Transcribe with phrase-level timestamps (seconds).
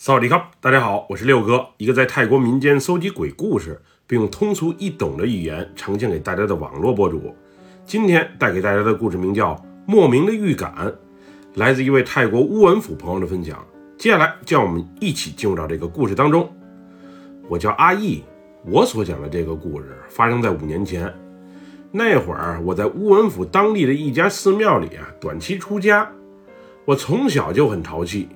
[0.00, 7.34] 萨瓦迪卡，大家好，我是六哥，一个在泰国民间搜集鬼故事，并用通俗易懂的语言呈现给大家的网络博主。
[7.84, 9.54] 今天带给大家的故事名叫
[9.88, 10.72] 《莫名的预感》，
[11.54, 13.58] 来自一位泰国乌文府朋友的分享。
[13.98, 16.48] 接下来，叫我们一起进入到这个故事当中。
[17.48, 18.22] 我叫阿义，
[18.64, 21.12] 我所讲的这个故事发生在五年前。
[21.90, 26.08] 那会儿，我在乌文府当地的一家寺庙里啊，短期出家。
[26.84, 28.28] 我从小就很淘气。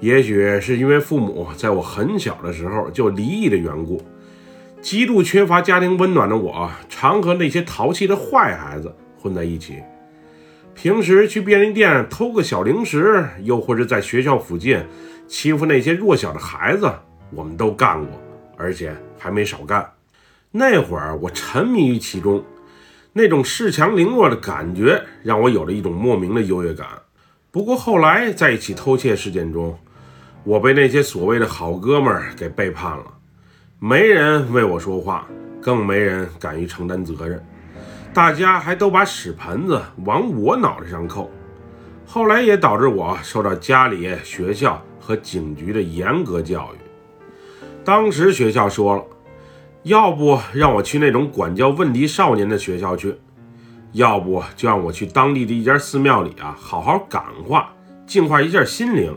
[0.00, 4.00] 也许是因为父母在我很小的时候就离异的缘故，
[4.80, 9.82] 极度缺乏家庭温暖的我，常和那些淘气的坏孩子混在一起。
[10.72, 14.80] 平时去便利店偷个小零食，又或者在学校附近
[15.26, 16.88] 欺负那些弱小的孩子，
[17.32, 18.08] 我们都干过，
[18.56, 19.84] 而且还没少干。
[20.52, 22.44] 那会儿我沉迷于其中，
[23.12, 26.86] 那种恃强凌弱的感觉让我有了一种莫名的优越感。
[27.50, 29.76] 不过后来在一起偷窃事件中，
[30.48, 33.04] 我被那些所谓的好哥们儿给背叛了，
[33.78, 35.28] 没人为我说话，
[35.60, 37.44] 更没人敢于承担责任，
[38.14, 41.30] 大家还都把屎盆子往我脑袋上扣。
[42.06, 46.78] 后来也导致我受到家里、学校和警局的严格教育。
[47.84, 49.04] 当时学校说了，
[49.82, 53.14] 要不让我去那种管教问题少年的学校去，
[53.92, 57.70] 要不就让我去当地的一家寺庙里啊，好好感化、
[58.06, 59.14] 净化一下心灵。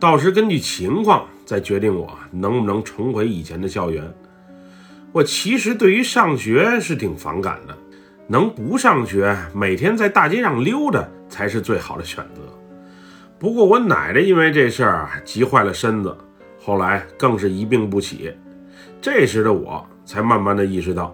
[0.00, 4.02] 到时根据情况再决定我能不能重回以前的校园。
[5.12, 7.76] 我其实对于上学是挺反感的，
[8.26, 12.40] 能不上学，每天在大街上溜达才是最好的选择。
[13.38, 16.16] 不过我奶奶因为这事儿急坏了身子，
[16.58, 18.32] 后来更是一病不起。
[19.02, 21.12] 这时的我才慢慢的意识到，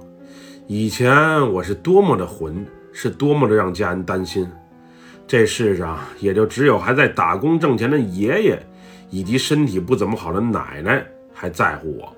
[0.69, 4.49] 以前我是多么的混，是多么的让家人担心。
[5.27, 8.65] 这世上也就只有还在打工挣钱的爷爷。
[9.11, 12.17] 以及身体不怎么好的奶奶还在乎我，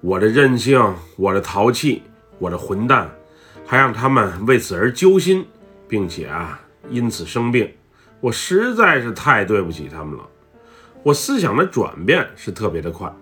[0.00, 0.80] 我的任性，
[1.16, 2.02] 我的淘气，
[2.38, 3.10] 我的混蛋，
[3.66, 5.44] 还让他们为此而揪心，
[5.88, 7.68] 并且啊因此生病，
[8.20, 10.24] 我实在是太对不起他们了。
[11.02, 13.12] 我思想的转变是特别的快，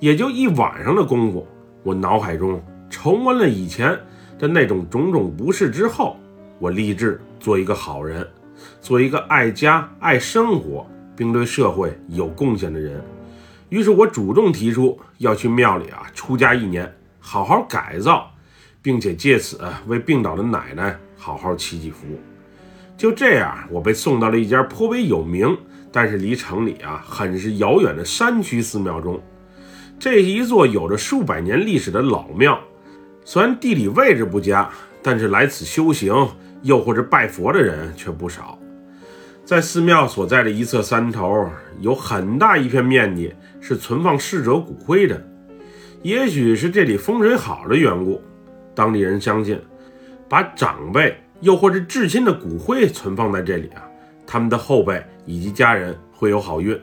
[0.00, 1.46] 也就一晚上的功夫，
[1.82, 3.98] 我脑海中重温了以前
[4.38, 6.18] 的那种种种不适之后，
[6.58, 8.26] 我立志做一个好人，
[8.80, 10.86] 做一个爱家爱生活。
[11.16, 13.02] 并对社会有贡献的人，
[13.70, 18.30] 于是我主动提出要去庙里啊出家一年，好好改造，
[18.82, 22.06] 并且借此为病倒的奶奶好好祈祈福。
[22.96, 25.56] 就这样，我被送到了一家颇为有名，
[25.90, 29.20] 但是离城里啊很是遥远的山区寺庙中。
[29.98, 32.60] 这一座有着数百年历史的老庙，
[33.24, 34.70] 虽然地理位置不佳，
[35.02, 36.14] 但是来此修行
[36.62, 38.58] 又或者拜佛的人却不少。
[39.46, 41.48] 在寺庙所在的一侧山头，
[41.78, 45.24] 有很大一片面积是存放逝者骨灰的。
[46.02, 48.20] 也许是这里风水好的缘故，
[48.74, 49.56] 当地人相信，
[50.28, 53.86] 把长辈又或者至亲的骨灰存放在这里啊，
[54.26, 56.76] 他们的后辈以及家人会有好运。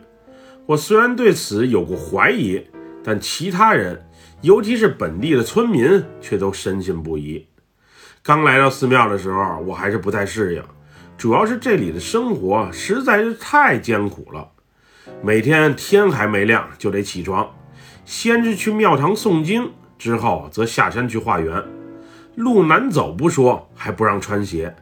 [0.66, 2.66] 我虽然对此有过怀疑，
[3.04, 4.02] 但其他人，
[4.40, 7.46] 尤其是本地的村民，却都深信不疑。
[8.22, 10.64] 刚来到寺庙的时候，我还是不太适应。
[11.18, 14.50] 主要是这里的生活实在是太艰苦了，
[15.22, 17.50] 每天天还没亮就得起床，
[18.04, 21.64] 先是去庙堂诵经，之后则下山去化缘。
[22.36, 24.76] 路难走不说，还不让穿鞋，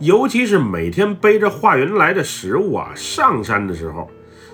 [0.00, 4.10] 尤其是每天背着化缘来的食物啊，上山的时候，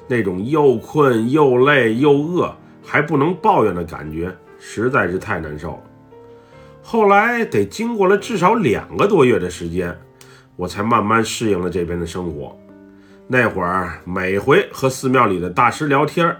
[0.09, 5.83] 那种又困又累又饿还不能抱怨的感觉，实在是太难受了。
[6.83, 9.97] 后来得经过了至少两个多月的时间。
[10.57, 12.57] 我才慢慢适应了这边的生活。
[13.29, 16.37] 那会儿，每回和寺庙里的大师聊天，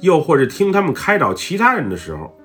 [0.00, 2.36] 又或者听他们开导其他人的时候，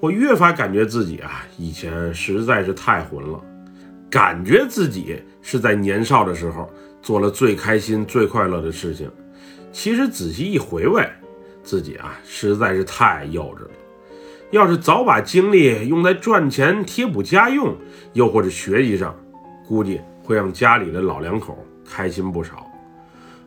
[0.00, 3.38] 我越发感觉自己啊，以前实在是太混了，
[4.08, 6.70] 感觉自己是在年少的时候
[7.02, 9.10] 做了最开心、最快乐的事情。
[9.70, 11.06] 其实仔细一回味，
[11.62, 13.70] 自己啊，实在是太幼稚了。
[14.52, 17.76] 要是早把精力用在赚钱、贴补家用，
[18.14, 19.14] 又或者学习上，
[19.68, 20.00] 估计……
[20.26, 22.66] 会让家里的老两口开心不少。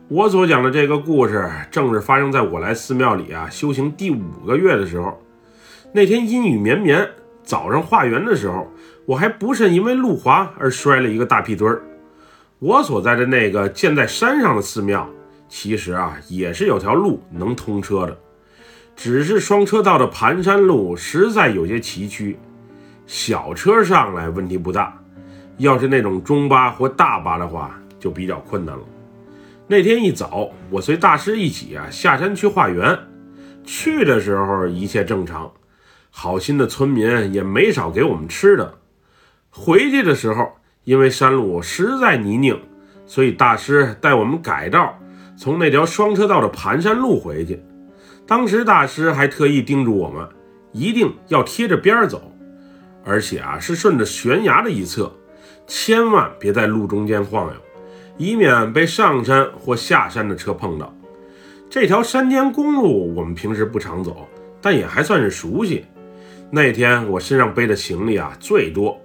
[0.08, 5.22] 我所讲的这个故事，正是发生在我来寺庙里啊修行第五个月的时候。
[5.92, 7.06] 那天阴雨绵绵，
[7.42, 8.66] 早上化缘的时候，
[9.04, 11.82] 我还不慎因为路滑而摔了一个大屁墩儿。
[12.58, 15.08] 我所在的那个建在山上的寺庙，
[15.48, 18.18] 其实啊也是有条路能通车的，
[18.96, 22.36] 只是双车道的盘山路实在有些崎岖，
[23.06, 24.99] 小车上来问题不大。
[25.60, 28.82] 要是那种中巴或大巴的话，就比较困难了。
[29.66, 32.98] 那天一早，我随大师一起啊下山去化缘。
[33.62, 35.52] 去的时候一切正常，
[36.10, 38.74] 好心的村民也没少给我们吃的。
[39.50, 40.50] 回去的时候，
[40.84, 42.58] 因为山路实在泥泞，
[43.06, 44.98] 所以大师带我们改道，
[45.36, 47.62] 从那条双车道的盘山路回去。
[48.26, 50.26] 当时大师还特意叮嘱我们，
[50.72, 52.32] 一定要贴着边走，
[53.04, 55.12] 而且啊是顺着悬崖的一侧，
[55.72, 57.54] 千万别在路中间晃悠，
[58.18, 60.92] 以免被上山或下山的车碰到。
[61.70, 64.26] 这条山间公路我们平时不常走，
[64.60, 65.84] 但也还算是熟悉。
[66.50, 69.00] 那天我身上背的行李啊最多，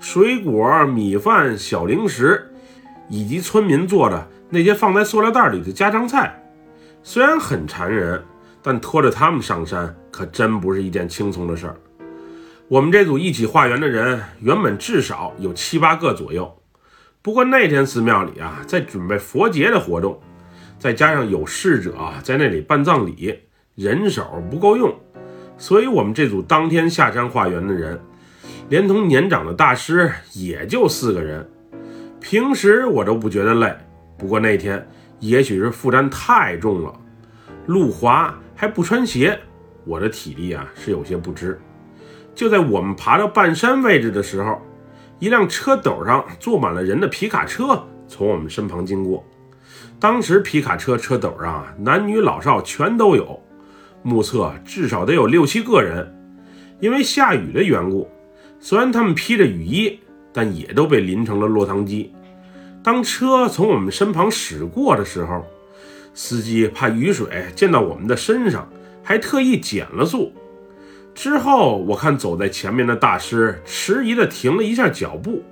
[0.00, 2.46] 水果、米饭、小零食，
[3.08, 6.38] 以及村民做的那些放在塑料袋里的家常菜。
[7.02, 8.22] 虽然很馋人，
[8.62, 11.76] 但拖着他们上山可真不是一件轻松的事儿。
[12.68, 16.62] 我们这组一起化缘的人原本至少有七八个左右，
[17.20, 20.20] 不过那天寺庙里啊在准备佛节的活动。
[20.78, 21.94] 再加上有逝者
[22.24, 23.38] 在那里办葬礼，
[23.76, 24.92] 人手不够用，
[25.56, 28.00] 所以我们这组当天下山化缘的人，
[28.68, 31.48] 连同年长的大师也就四个人。
[32.20, 33.72] 平时我都不觉得累，
[34.18, 34.84] 不过那天
[35.20, 36.92] 也许是负担太重了，
[37.66, 39.38] 路滑还不穿鞋，
[39.84, 41.60] 我的体力啊是有些不支。
[42.34, 44.60] 就在我们爬到半山位置的时候，
[45.18, 49.24] 一辆车斗上坐满了人的皮卡车从我们身旁经过。
[50.00, 53.40] 当时皮卡车车斗上啊，男女老少全都有，
[54.02, 56.12] 目测至少得有六七个人。
[56.80, 58.08] 因为下雨的缘故，
[58.58, 60.00] 虽然他们披着雨衣，
[60.32, 62.12] 但也都被淋成了落汤鸡。
[62.82, 65.44] 当车从我们身旁驶过的时候，
[66.14, 68.68] 司机怕雨水溅到我们的身上，
[69.04, 70.32] 还特意减了速。
[71.14, 75.42] 之后我看走在前面的大师迟疑地停了一下脚步，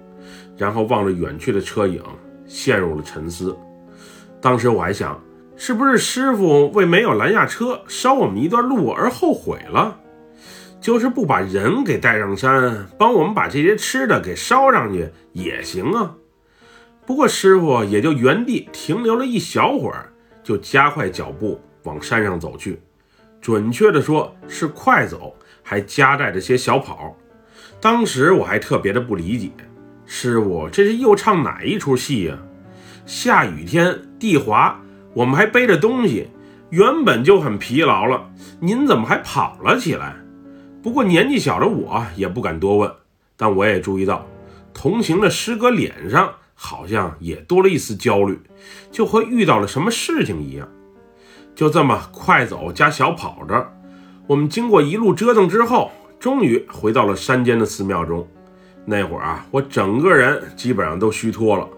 [0.57, 2.03] 然后望着远去的车影，
[2.47, 3.57] 陷入了沉思。
[4.41, 5.23] 当时我还想，
[5.57, 9.97] 是不是师傅为没有拦下车捎我们一段路而后悔了？
[10.81, 16.15] 就是不把人给带上山，帮我们把这些吃的给捎上去也行啊。
[17.05, 20.11] 不过师傅也就原地停留了一小会儿，
[20.43, 22.81] 就加快脚步往山上走去。
[23.43, 25.35] 准确的说是快走，
[25.71, 27.17] 还夹带着些小跑。
[27.81, 29.53] 当时我还特别的不理解，
[30.05, 32.37] 师傅这是又唱哪一出戏呀？
[33.07, 34.81] 下雨天地滑，
[35.15, 36.27] 我们还背着东西，
[36.71, 38.29] 原本就很疲劳了，
[38.59, 40.17] 您怎么还跑了起来？
[40.83, 42.93] 不过年纪小的我也不敢多问，
[43.37, 44.27] 但我也注意到，
[44.75, 48.37] 同行的师哥脸上好像也多了一丝焦虑，
[48.91, 50.69] 就和遇到了什么事情一样。
[51.55, 53.73] 就这么快走加小跑着，
[54.31, 55.91] 我们经过一路折腾之后，
[56.21, 58.25] 终于回到了山间的寺庙中。
[58.85, 61.69] 那会儿啊，我整个人基本上都虚脱了。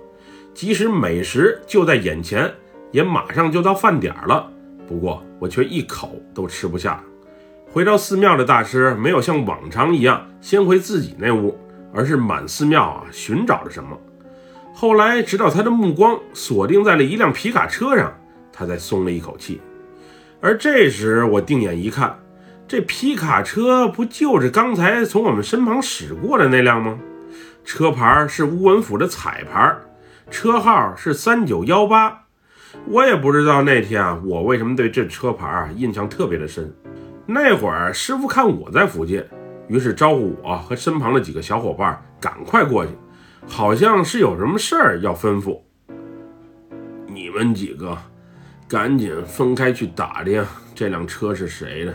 [0.53, 2.53] 即使美食就在眼前，
[2.91, 4.47] 也马上就到饭点了。
[4.87, 7.03] 不过我却一口都吃不下。
[7.71, 11.59] 回到寺庙的大师没有像往常一样先回自己那屋，
[11.91, 13.99] 而是满寺庙啊寻找着什么。
[14.75, 18.13] 后来直到他的目光锁定在了一辆皮卡车上，
[18.53, 19.59] 他才松了一口气。
[20.39, 22.19] 而这时我定眼一看，
[22.73, 26.99] 这皮卡车不就是刚才从我们身旁驶过的那辆吗？
[27.67, 29.77] 车牌是乌文府的彩牌。
[30.31, 32.25] 车号是三九幺八，
[32.87, 36.75] 我也不知道那天啊，我为什么对这车牌印象特别的深。
[37.27, 39.23] 那会儿师傅看我在附近，
[39.69, 42.93] 于是招呼我和身旁的几个小伙伴赶快过去，
[43.47, 45.61] 好像是有什么事儿要吩咐。
[47.07, 47.99] 你们几个
[48.67, 50.43] 赶紧分开去打听
[50.75, 51.95] 这辆车是谁的，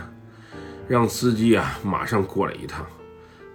[0.88, 2.84] 让司机啊马上过来一趟，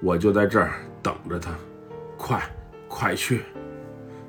[0.02, 1.52] 我就在这儿等着他。
[2.16, 2.40] 快，
[2.88, 3.42] 快去！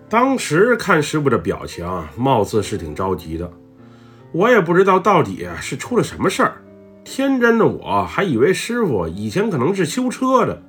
[0.08, 3.52] 当时看师傅的表情，貌似是挺着急的。
[4.32, 6.62] 我也不知道到底是出了什么事儿。
[7.04, 10.62] 天真的我还以为师傅以前可能是修车的，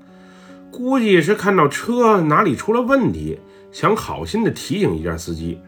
[0.70, 3.40] 估计是看到车哪里出了问题，
[3.72, 5.62] 想好心的提醒一下司机。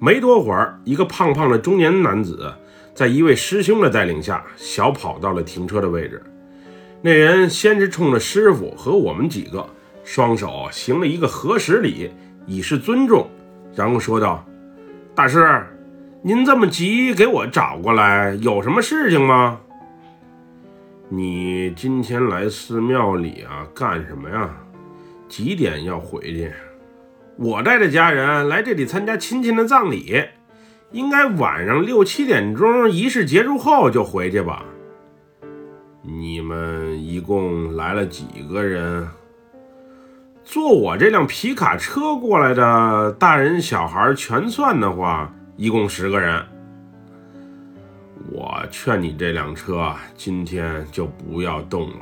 [0.00, 2.52] 没多会儿，一个胖胖的中年男子
[2.98, 6.20] 在一位师兄的带领下，小跑到了停车的位置。
[7.00, 9.64] 那人先是冲着师傅和我们几个，
[10.02, 12.10] 双手行了一个合十礼。
[12.44, 13.30] 以示尊重，
[13.72, 14.44] 然后说道
[15.14, 15.64] ：“大师，
[16.22, 19.60] 您这么急给我找过来，有什么事情吗？
[21.08, 24.50] 你今天来寺庙里啊，干什么呀？
[25.28, 26.52] 几点要回去？
[27.36, 30.20] 我带着家人来这里参加亲戚的葬礼，
[30.90, 34.64] 应该晚上六七点钟仪式结束后就回去吧。
[36.02, 39.08] 你们一共来了几个人？”
[40.42, 46.42] 坐我这辆皮卡车过来的大人小孩全算的话，一共十个人。
[48.32, 51.96] 我劝你这辆车今天就不要动了。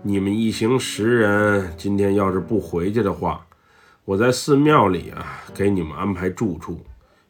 [0.00, 3.44] 你们一行十人，今天要是不回去的话，
[4.06, 6.82] 我在寺庙里啊给你们安排住处，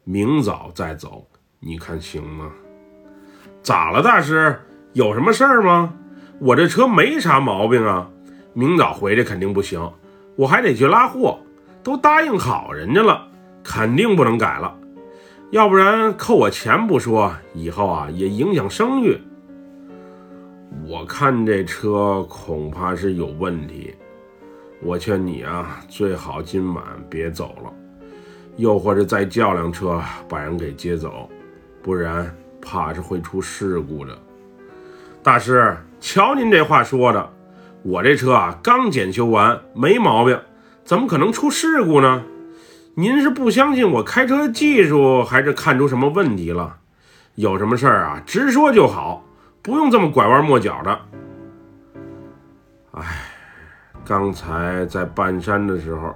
[0.04, 1.24] 明早再走，
[1.60, 2.50] 你看行吗？
[3.62, 4.58] 咋了，大师？
[4.94, 5.94] 有什么事儿吗？
[6.40, 8.10] 我这车没啥毛病啊，
[8.52, 9.92] 明早回去肯定不行，
[10.34, 11.38] 我还得去拉货，
[11.84, 13.28] 都答应好人家了，
[13.62, 14.76] 肯定不能改了。
[15.52, 19.16] 要不然扣我钱不说，以后啊也影响声誉。
[20.84, 23.94] 我看这车恐怕是有问题，
[24.82, 27.72] 我劝你啊，最好今晚别走了，
[28.56, 31.28] 又或者再叫辆车把人给接走，
[31.82, 34.16] 不然怕是会出事故的。
[35.22, 37.30] 大师，瞧您这话说的，
[37.82, 40.38] 我这车啊刚检修完，没毛病，
[40.84, 42.24] 怎么可能出事故呢？
[42.94, 46.76] 您是不相信我开车技术，还是看出什么问题了？
[47.36, 49.24] 有什么事儿啊，直说就好，
[49.62, 51.00] 不用这么拐弯抹角的。
[52.90, 53.02] 哎，
[54.04, 56.14] 刚才在半山的时候，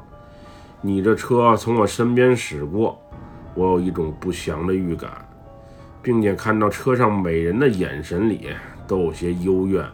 [0.86, 2.96] 你这车从我身边驶过，
[3.54, 5.10] 我有一种不祥的预感，
[6.00, 8.50] 并且看到车上美人的眼神里
[8.86, 9.84] 都有些幽怨。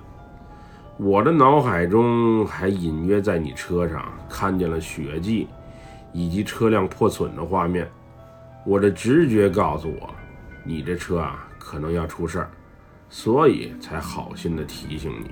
[0.98, 5.48] 我的脑海中还隐约在你车上看见了血迹。
[6.14, 7.90] 以及车辆破损的画面，
[8.66, 10.14] 我的直觉告诉我，
[10.62, 12.50] 你这车啊可能要出事儿，
[13.08, 15.30] 所以才好心的提醒你。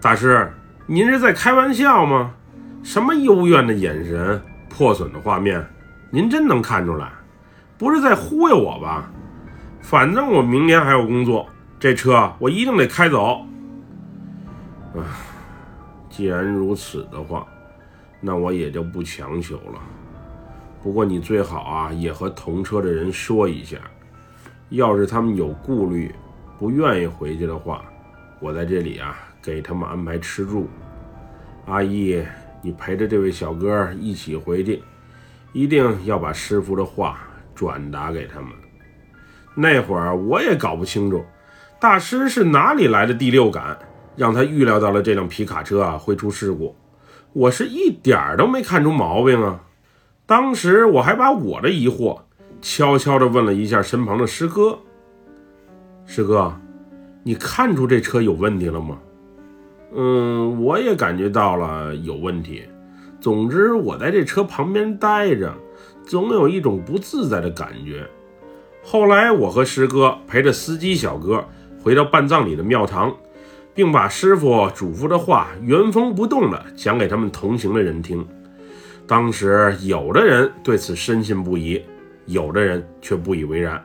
[0.00, 0.50] 大师，
[0.86, 2.32] 您是在开玩笑吗？
[2.82, 5.64] 什么幽怨的眼神，破损的画面，
[6.10, 7.10] 您真能看出来？
[7.76, 9.10] 不是在忽悠我吧？
[9.80, 11.46] 反正我明天还有工作，
[11.78, 13.40] 这车我一定得开走。
[14.94, 15.00] 啊，
[16.10, 17.46] 既然如此的话，
[18.20, 19.80] 那我也就不强求了。
[20.82, 23.78] 不过你最好啊，也和同车的人说一下，
[24.70, 26.14] 要是他们有顾虑，
[26.58, 27.84] 不愿意回去的话，
[28.40, 30.68] 我在这里啊给他们安排吃住。
[31.66, 32.24] 阿姨，
[32.62, 34.82] 你陪着这位小哥一起回去，
[35.52, 37.18] 一定要把师傅的话
[37.54, 38.50] 转达给他们。
[39.54, 41.24] 那会儿我也搞不清楚，
[41.80, 43.78] 大师是哪里来的第六感，
[44.16, 46.76] 让他预料到了这辆皮卡车啊会出事故。
[47.32, 49.60] 我是一点儿都没看出毛病啊。
[50.26, 52.20] 当时我还把我的疑惑
[52.60, 54.78] 悄悄地问了一下身旁的师哥
[56.04, 56.54] ：“师哥，
[57.22, 58.98] 你看出这车有问题了吗
[59.94, 62.62] ？”“嗯，我也感觉到了有问题。
[63.20, 65.52] 总之，我在这车旁边待着，
[66.06, 68.06] 总有一种不自在的感觉。
[68.84, 71.44] 后来，我和师哥陪着司机小哥
[71.82, 73.14] 回到办葬礼的庙堂，
[73.74, 78.26] 并把师傅嘱咐的话原封不动地讲给他们同行的人听。”
[79.06, 81.82] 当时有的人对此深信不疑，
[82.26, 83.82] 有的人却不以为然。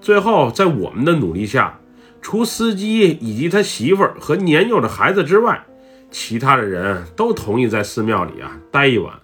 [0.00, 1.78] 最后，在我们的努力下，
[2.26, 5.62] 除司机以及他媳妇儿和年幼的孩子之外，
[6.10, 9.14] 其他的人都同意在寺庙里啊待一晚，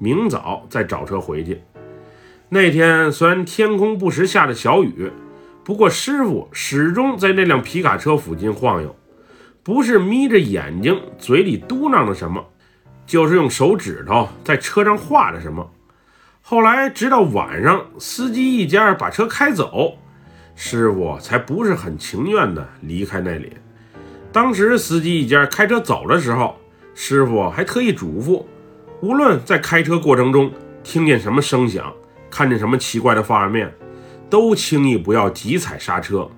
[0.00, 1.62] 明早再找车回去。
[2.48, 5.08] 那天虽然天空不时下着小雨，
[5.62, 8.96] 不过师傅始终在那辆皮卡车附近晃悠，
[9.62, 12.44] 不是眯着眼睛，嘴里嘟囔着什么。
[13.06, 15.70] 就是用手指头在车上画着什么。
[16.42, 19.96] 后来直到晚上，司机一家把车开走，
[20.60, 23.52] 师傅才不是很情愿的离开那里。
[24.32, 26.56] 当时司机一家开车走的时候，
[26.96, 28.44] 师傅还特意嘱咐，
[29.00, 30.50] 无论在开车过程中
[30.82, 31.94] 听见什么声响，
[32.28, 33.72] 看见什么奇怪的画面，
[34.28, 36.28] 都轻易不要急踩刹车，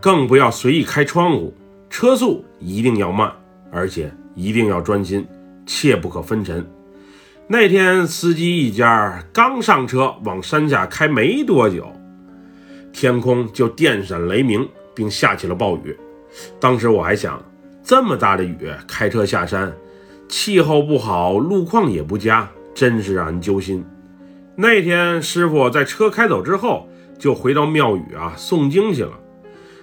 [0.00, 1.54] 更不要随意开窗户，
[1.90, 3.30] 车速一定要慢，
[3.70, 5.26] 而且一定要专心。
[5.66, 6.66] 切不可分神。
[7.46, 11.92] 那天司机一家刚上车往山下开没多久，
[12.94, 15.94] 天空就电闪雷鸣，并下起了暴雨。
[16.60, 17.42] 当时我还想，
[17.82, 19.74] 这么大的雨，开车下山，
[20.28, 23.84] 气候不好，路况也不佳，真是让人揪心。
[24.54, 29.12] 那天师傅在车开走之后，就回到庙宇啊诵经去了。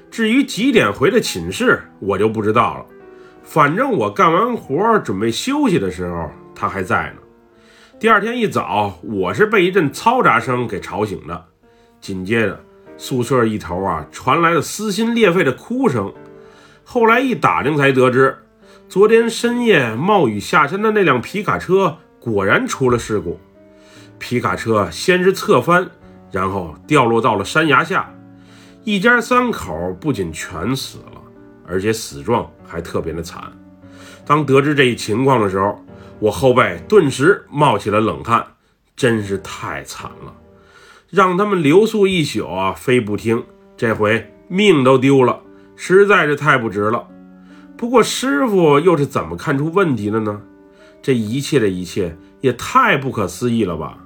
[0.10, 2.86] 至于几点回的寝室，我就不知道了。
[3.44, 7.22] 反正我干完活准备休息的时候，他还在呢。
[8.00, 11.46] 第二天一早，我是被一阵嘈杂声给吵醒的。
[12.00, 12.60] 紧接着，
[13.02, 16.14] 宿舍一头啊传来了撕心裂肺的哭声。
[16.84, 18.38] 后来一打听才得知，
[18.88, 23.40] 昨天深夜冒雨下山的那辆皮卡车果然出了事故。
[24.20, 25.90] 皮卡车先是侧翻，
[26.30, 28.14] 然后掉落到了山崖下，
[28.84, 31.22] 一家三口不仅全死了。
[31.68, 33.42] 而且死状还特别的惨。
[34.28, 35.84] 当得知这一情况的时候，
[36.20, 38.46] 我后背顿时冒起了冷汗，
[38.96, 40.32] 真是太惨了。
[41.12, 43.44] 让他们留宿一宿啊，非不听，
[43.76, 45.42] 这回命都丢了，
[45.76, 47.06] 实在是太不值了。
[47.76, 50.42] 不过师傅又是怎么看出问题的呢？
[51.02, 53.98] 这一切的一切也太不可思议了吧？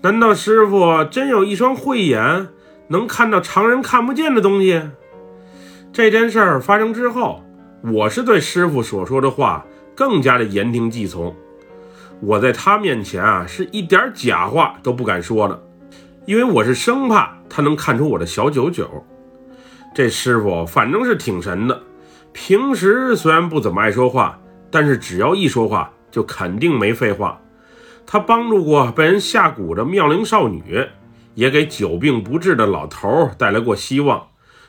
[0.00, 2.48] 难道师傅真有一双慧眼，
[2.88, 4.80] 能看到常人看不见的东西？
[5.92, 7.44] 这件事儿发生之后，
[7.82, 11.36] 我是对师傅所说的话更加的言听计从。
[12.22, 15.62] 我在他面前啊，是一点假话都不敢说的，
[16.26, 19.04] 因为我是生怕他能看出我的小九九。
[19.94, 21.82] 这师傅反正是挺神的，
[22.32, 24.38] 平时虽然不怎么爱说话，
[24.70, 27.40] 但是只要一说话，就肯定没废话。
[28.06, 30.86] 他帮助过被人下蛊的妙龄少女，
[31.34, 34.26] 也给久病不治的老头带来过希望。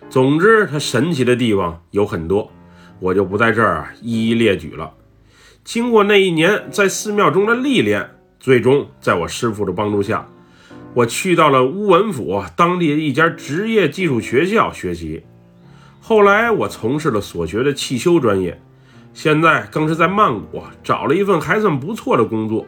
[0.10, 2.51] 总之，他神奇的地方有很多，
[3.00, 4.91] 我就不在这儿一一列举了。
[5.63, 10.27] 经过那一年在寺庙中的历练，最终在我师傅的帮助下，
[10.93, 15.24] 我去到了乌文府当地的一家职业技术学校学习。
[16.01, 18.62] 后来，我从事了所学的汽修专业。
[19.13, 22.65] 现在更是在曼谷找了一份还算不错的工作，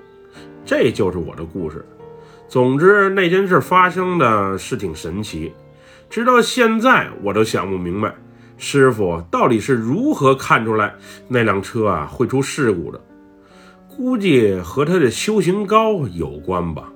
[0.65, 1.85] 这就是我的故事。
[2.49, 5.53] 总之，那件事发生的是挺神奇，
[6.09, 8.13] 直到现在我都想不明白，
[8.57, 10.93] 师傅到底是如何看出来
[11.29, 13.01] 那辆车啊会出事故的。
[13.87, 16.92] 估计和他的修行高有关吧。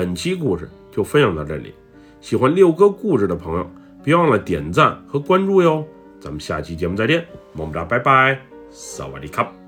[0.00, 1.74] 本期故事就分享到这里。
[2.22, 3.70] 喜欢六哥故事的朋友
[4.02, 5.84] 别忘了点赞和关注哟。
[6.18, 8.40] 咱们下期节目再见么么哒拜拜
[8.70, 9.59] 萨瓦迪卡。